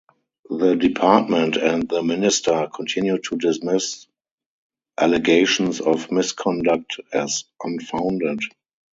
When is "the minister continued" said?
1.87-3.23